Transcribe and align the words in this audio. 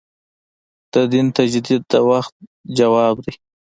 د 0.93 0.95
دین 1.13 1.27
تجدید 1.37 1.81
د 1.91 1.93
وخت 2.09 2.33
ځواب 2.79 3.15
دی. 3.25 3.33